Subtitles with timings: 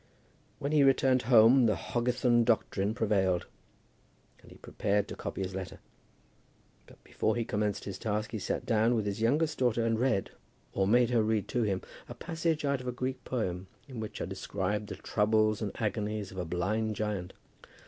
[0.57, 3.45] When he returned home the Hoggethan doctrine prevailed,
[4.41, 5.77] and he prepared to copy his letter.
[6.87, 10.31] But before he commenced his task, he sat down with his youngest daughter, and read,
[10.73, 14.19] or made her read to him, a passage out of a Greek poem, in which
[14.19, 17.33] are described the troubles and agonies of a blind giant.